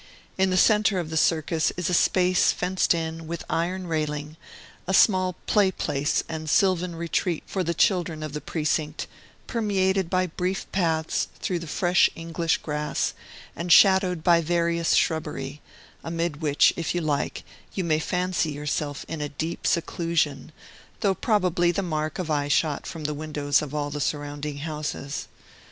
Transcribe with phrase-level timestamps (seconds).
[0.35, 4.35] In the centre of the Circus is a space fenced in with iron railing,
[4.87, 9.05] a small play place and sylvan retreat for the children of the precinct,
[9.45, 13.13] permeated by brief paths through the fresh English grass,
[13.55, 15.61] and shadowed by various shrubbery;
[16.03, 17.43] amid which, if you like,
[17.75, 20.51] you may fancy yourself in a deep seclusion,
[21.01, 25.27] though probably the mark of eye shot from the windows of all the surrounding houses.